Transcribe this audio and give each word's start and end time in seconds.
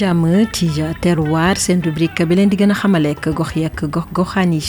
dalleen 0.00 0.44
jàmm 0.52 0.52
ci 0.52 0.68
terroir 1.00 1.56
seen 1.58 1.80
rubrique 1.82 2.24
bi 2.28 2.34
leen 2.36 2.48
di 2.50 2.56
gën 2.56 2.70
a 2.70 2.74
xamaleek 2.74 3.28
gox 3.36 3.52
yeek 3.56 3.82
gox 3.92 4.04
goxaan 4.14 4.52
yi 4.52 4.60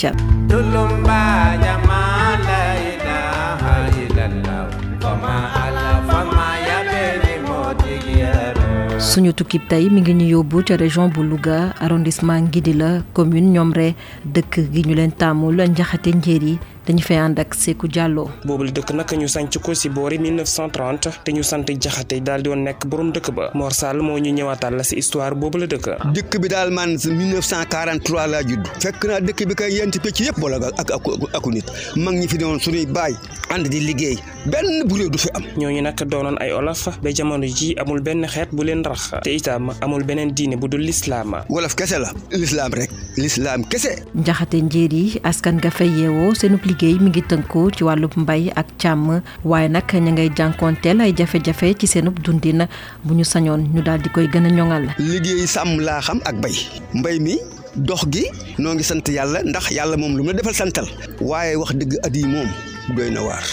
suñu 8.98 9.32
tukkib 9.32 9.62
tey 9.68 9.88
mi 9.90 10.00
ngi 10.00 10.12
ñu 10.14 10.26
yóbbu 10.32 10.62
ca 10.66 10.74
région 10.76 11.08
bu 11.08 11.22
louga 11.22 11.72
arrondissement 11.80 12.40
ngidi 12.48 12.72
la 12.74 13.00
commune 13.14 13.50
ñoom 13.54 13.72
re 13.72 13.94
dëkk 14.34 14.54
gi 14.74 14.82
ñu 14.86 14.94
leen 14.94 15.12
tàmmul 15.12 15.56
njaxate 15.70 16.10
njéer 16.18 16.58
dañu 16.88 17.02
fay 17.04 17.16
and 17.18 17.38
ak 17.38 17.52
Seku 17.54 17.84
Diallo. 17.86 18.24
boobu 18.46 18.64
la 18.64 18.70
dëkk 18.70 18.90
nak 18.96 19.10
ñu 19.12 19.28
sanc 19.28 19.52
ko 19.60 19.74
ci 19.74 19.88
boori 19.90 20.16
1930 20.18 21.20
te 21.24 21.30
ñu 21.32 21.42
sant 21.42 21.66
jaxate 21.82 22.14
dal 22.22 22.40
di 22.42 22.48
won 22.48 22.62
nek 22.64 22.86
borom 22.86 23.12
dëkk 23.12 23.30
ba 23.36 23.50
Mor 23.54 23.72
Sall 23.74 24.00
mo 24.00 24.16
ñu 24.18 24.32
ñëwaatal 24.32 24.74
la 24.76 24.82
ci 24.82 24.96
histoire 24.96 25.34
boobu 25.34 25.58
la 25.58 25.66
dëkk. 25.66 25.86
dëkk 26.16 26.32
bi 26.40 26.48
dal 26.48 26.70
man 26.70 26.96
1943 26.96 28.26
la 28.26 28.40
judd. 28.42 28.64
fekk 28.80 29.04
na 29.04 29.20
dëkk 29.20 29.40
bi 29.48 29.54
kay 29.54 29.72
yent 29.76 29.94
pecc 30.00 30.16
yëpp 30.28 30.38
wala 30.42 30.56
ak 30.80 30.90
ak 30.96 31.04
ak 31.36 31.46
nit 31.52 31.68
mag 31.96 32.14
ñi 32.14 32.26
fi 32.26 32.38
doon 32.38 32.58
suñu 32.58 32.86
bay 32.88 33.12
and 33.50 33.68
di 33.68 33.80
liggéey 33.84 34.16
ben 34.46 34.86
bu 34.88 34.94
réew 34.96 35.10
du 35.10 35.18
fi 35.18 35.28
am. 35.34 35.44
ñu 35.60 35.68
nak 35.82 36.02
doonoon 36.02 36.38
ay 36.40 36.52
olaf 36.52 36.88
be 37.02 37.12
jamono 37.14 37.44
ji 37.44 37.74
amul 37.76 38.00
ben 38.00 38.24
xet 38.26 38.48
bu 38.54 38.62
len 38.64 38.82
rax 38.82 39.12
te 39.24 39.30
itam 39.36 39.72
amul 39.82 40.04
benen 40.04 40.32
diine 40.32 40.56
bu 40.56 40.66
dul 40.68 40.80
lislaam. 40.80 41.44
wolof 41.50 41.74
kessela 41.76 42.10
la 42.58 42.66
rek. 42.68 42.90
lislaam 43.22 43.62
kese. 43.66 43.92
njaxate 44.14 44.54
njéer 44.70 44.92
yi 44.98 45.20
askan 45.28 45.56
ga 45.62 45.70
fa 45.76 45.84
yeewoo 45.96 46.30
seenub 46.38 46.62
liggéey 46.68 46.96
mi 47.02 47.10
ngi 47.10 47.22
tënkoo 47.30 47.66
ci 47.76 47.82
wàllu 47.86 48.08
mbay 48.22 48.44
ak 48.60 48.68
càmm 48.82 49.20
waaye 49.50 49.68
nag 49.68 49.84
ña 50.04 50.10
ngay 50.14 50.30
jànkoonteel 50.38 50.98
ay 51.04 51.12
jafe-jafe 51.18 51.68
ci 51.78 51.86
seenub 51.92 52.16
dundin 52.24 52.60
bu 53.04 53.12
ñu 53.18 53.24
sañoon 53.32 53.62
ñu 53.74 53.80
daal 53.86 54.00
di 54.04 54.08
koy 54.14 54.26
gën 54.32 54.46
a 54.46 54.50
ñoŋal. 54.58 54.84
liggéey 55.08 55.42
sàmm 55.54 55.74
laa 55.86 56.00
xam 56.06 56.18
ak 56.28 56.36
bay 56.42 56.56
mbay 56.98 57.18
mi. 57.24 57.34
dox 57.88 58.02
gi 58.12 58.24
noo 58.62 58.74
ngi 58.74 58.82
sant 58.90 59.06
yàlla 59.16 59.38
ndax 59.50 59.64
yàlla 59.76 59.96
moom 60.00 60.14
lu 60.16 60.22
mu 60.24 60.30
la 60.32 60.36
defal 60.40 60.54
santal 60.60 60.88
waaye 61.28 61.54
wax 61.60 61.70
dëgg 61.80 61.94
at 62.06 62.14
yi 62.18 62.24
moom 62.32 62.48
doy 62.96 63.10
na 63.14 63.20
waar 63.26 63.44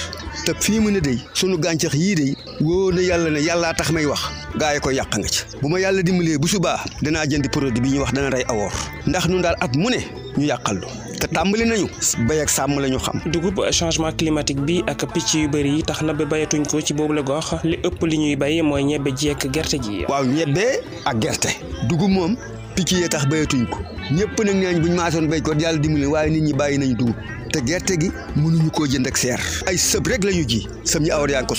te 0.44 0.54
fii 0.60 0.80
mu 0.80 0.90
ne 0.92 1.00
day 1.00 1.20
sunu 1.34 1.58
gàncax 1.58 1.94
yii 1.94 2.16
day 2.16 2.36
wóor 2.60 2.94
na 2.94 3.02
yàlla 3.02 3.30
ne 3.32 3.40
yàllaa 3.40 3.74
tax 3.78 3.92
may 3.92 4.06
wax 4.06 4.22
gaa 4.60 4.74
yi 4.74 4.80
ko 4.80 4.92
yàq 4.92 5.14
nga 5.20 5.28
ci 5.28 5.40
bu 5.62 5.70
ma 5.70 5.80
yàlla 5.80 6.02
dimbalee 6.04 6.38
bu 6.38 6.48
subaa 6.48 6.80
danaa 7.04 7.26
jënd 7.26 7.50
produit 7.52 7.80
bi 7.82 7.90
ñuy 7.90 8.00
wax 8.00 8.12
dana 8.14 8.30
rey 8.30 8.44
awoor 8.50 8.72
ndax 9.08 9.28
nun 9.30 9.42
daal 9.42 9.56
at 9.62 9.74
mu 9.78 9.90
ne 9.90 10.04
ñu 10.38 10.46
yàqal 10.46 10.76
lu 10.82 10.88
te 11.20 11.28
tàmbali 11.28 11.66
nañu 11.66 11.88
bay 12.28 12.42
ak 12.42 12.50
sàmm 12.50 12.80
la 12.80 12.88
ñu 12.90 12.98
xam. 13.00 13.22
dugub 13.32 13.56
changement 13.72 14.12
climatique 14.18 14.60
bi 14.66 14.84
ak 14.88 15.06
picc 15.14 15.34
yu 15.34 15.48
bëri 15.48 15.70
yi 15.78 15.84
tax 15.84 16.02
na 16.02 16.12
ba 16.14 16.26
béyatuñ 16.26 16.66
ko 16.68 16.82
ci 16.82 16.94
boobu 16.94 17.14
la 17.14 17.22
gox 17.22 17.54
li 17.64 17.78
ëpp 17.84 18.04
li 18.08 18.18
ñuy 18.18 18.36
bay 18.36 18.62
mooy 18.62 18.84
ñebe 18.84 19.12
ji 19.16 19.32
gerte 19.54 19.80
ji. 19.82 20.04
waaw 20.10 20.24
ñebe 20.26 20.82
ak 21.06 21.16
gerte 21.22 21.50
dugub 21.90 22.10
moom 22.12 22.36
picc 22.76 22.92
yee 23.00 23.08
tax 23.08 23.24
béyatuñ 23.32 23.64
ko 23.72 23.80
ñëpp 24.12 24.36
nag 24.44 24.58
nee 24.60 24.68
nañ 24.68 24.78
buñ 24.84 24.94
maasoon 25.00 25.32
béy 25.32 25.40
ko 25.40 25.56
yàlla 25.56 25.80
dimbali 25.80 26.06
waaye 26.12 26.30
nit 26.30 26.44
ñi 26.44 26.54
bàyyi 26.54 26.78
nañ 26.78 26.92
dugub 27.00 27.16
te 27.52 27.64
gerte 27.64 27.96
gi 28.00 28.12
mënuñu 28.36 28.68
ko 28.76 28.84
jënd 28.84 29.08
ak 29.08 29.16
seer 29.18 29.40
ay 29.72 29.78
sëb 29.80 30.08
rek 30.12 30.24
la 30.28 30.36
ñu 30.36 30.44
ji 30.44 30.68
sëm 30.84 31.04
ñi 31.08 31.12
awar 31.16 31.32
yaa 31.32 31.42
ngi 31.48 31.48
ko 31.48 31.56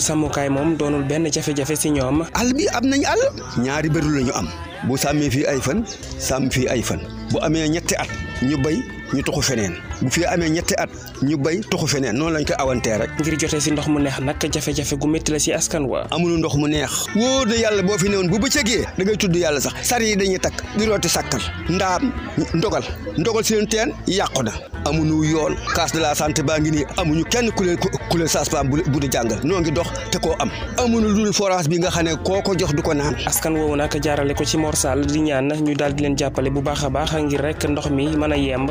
sàmmukaay 0.00 0.48
moom 0.52 0.76
doonul 0.76 1.04
benn 1.08 1.32
jafe-jafe 1.32 1.76
si 1.80 1.90
ñoom 1.96 2.28
àll 2.36 2.52
bi 2.52 2.68
am 2.76 2.84
nañu 2.84 3.08
àll 3.08 3.22
ñaari 3.64 3.88
bëru 3.88 4.10
lañu 4.20 4.32
am 4.36 4.48
bu 4.84 4.98
sàmmee 5.00 5.30
fii 5.32 5.48
ay 5.48 5.60
fan 5.64 5.80
sàmm 6.20 6.50
fii 6.52 6.68
ay 6.68 6.82
fan 6.84 7.00
bu 7.32 7.40
amee 7.40 7.64
ñetti 7.68 7.96
at 7.96 8.12
ñu 8.44 8.60
bay 8.60 8.76
ñu 9.14 9.22
toxu 9.26 9.42
feneen 9.42 9.74
bu 10.02 10.08
fi 10.08 10.24
amee 10.26 10.50
ñetti 10.56 10.74
at 10.78 10.90
ñu 11.22 11.36
bay 11.36 11.58
toxu 11.70 11.86
feneen 11.92 12.14
noonu 12.16 12.34
lañ 12.34 12.44
ko 12.46 12.54
awantee 12.62 12.96
rek 13.00 13.10
ngir 13.18 13.34
jotee 13.40 13.60
si 13.60 13.70
ndox 13.72 13.88
mu 13.88 13.98
neex 14.00 14.20
nag 14.20 14.36
jafe-jafe 14.52 14.94
gu 14.96 15.06
métti 15.08 15.32
la 15.32 15.38
si 15.40 15.50
askan 15.52 15.82
wa 15.86 16.06
amul 16.14 16.38
ndox 16.38 16.54
mu 16.54 16.66
neex 16.68 17.06
wóor 17.16 17.44
na 17.48 17.56
yàlla 17.56 17.82
boo 17.82 17.98
fi 17.98 18.08
newoon 18.08 18.28
bu 18.30 18.38
bëccëgee 18.38 18.86
da 18.96 19.04
ngay 19.04 19.16
tudd 19.16 19.34
yàlla 19.36 19.60
sax 19.60 19.74
sar 19.82 20.00
yi 20.02 20.14
dañuy 20.16 20.38
takk 20.38 20.62
di 20.78 20.86
rooti 20.86 21.08
sàkkal 21.08 21.42
ndaam 21.68 22.12
ndogal 22.54 22.84
ndogal 23.18 23.42
seen 23.44 23.66
teen 23.66 23.90
yàqu 24.06 24.42
na 24.44 24.52
amuñu 24.84 25.24
yoon 25.24 25.54
case 25.74 25.92
de 25.92 25.98
la 26.00 26.14
santé 26.14 26.42
baa 26.42 26.58
ngi 26.60 26.70
nii 26.70 26.84
amuñu 26.96 27.24
kenn 27.28 27.50
ku 27.52 27.64
leen 27.64 27.78
ku 27.78 28.16
leen 28.16 28.28
sage-femme 28.28 28.68
bu 28.88 29.00
di 29.00 29.08
jàngal 29.10 29.40
noo 29.44 29.58
ngi 29.60 29.70
dox 29.72 29.88
te 30.12 30.18
koo 30.18 30.34
am 30.38 30.50
amuñu 30.78 31.08
lu 31.08 31.14
dul 31.14 31.30
bi 31.68 31.78
nga 31.78 31.90
xam 31.90 32.04
ne 32.04 32.14
koo 32.22 32.40
ko 32.42 32.54
jox 32.56 32.72
du 32.74 32.82
ko 32.82 32.94
naan 32.94 33.16
askan 33.26 33.56
woowu 33.56 33.74
nag 33.76 33.90
jaarale 34.02 34.34
ko 34.34 34.44
ci 34.44 34.58
morsal 34.58 34.80
Sall 34.90 35.04
di 35.06 35.20
ñaan 35.20 35.52
ñu 35.62 35.74
daal 35.76 35.92
di 35.94 36.02
leen 36.02 36.16
jàppale 36.18 36.50
bu 36.50 36.62
baax 36.62 36.84
a 36.84 36.88
baax 36.90 37.12
ngir 37.12 37.40
rek 37.42 37.62
ndox 37.68 37.90
mi 37.90 38.06
mën 38.16 38.32
a 38.32 38.36
yemb 38.36 38.70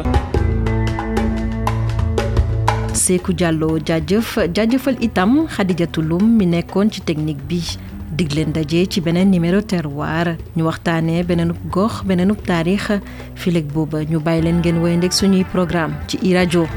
Seeku 2.99 3.33
Jàlloo 3.35 3.79
jaajëf 3.85 4.87
itam 5.07 5.47
Xadijatu 5.55 6.01
Lum 6.09 6.27
mi 6.37 6.45
nekkoon 6.51 6.89
ci 6.91 7.01
technique 7.01 7.41
bi 7.47 7.61
dig 8.19 8.33
leen 8.35 8.51
daje 8.53 8.85
ci 8.91 9.01
beneen 9.01 9.31
numéro 9.33 9.61
terroir 9.73 10.35
ñu 10.57 10.63
waxtaanee 10.67 11.23
beneenub 11.29 11.57
gox 11.73 11.93
beneenub 12.07 12.41
taarix 12.47 12.81
fileg 13.41 13.71
booba 13.73 14.03
ñu 14.11 14.19
bàyyi 14.25 14.43
leen 14.43 14.59
ngeen 14.59 14.81
woy 14.81 14.97
ndeg 14.97 15.13
suñuy 15.13 15.45
programme 15.51 15.93
ci 16.07 16.17
i 16.27 16.33
rajo 16.33 16.67